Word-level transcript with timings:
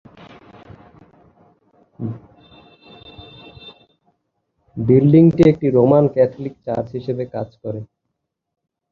বিল্ডিংটি 4.77 5.41
এখন 5.51 5.67
Roman 5.77 6.05
Catholic 6.15 6.55
church 6.65 6.87
হিসাবে 6.97 7.23
কাজ 7.35 7.49
করে। 7.63 7.81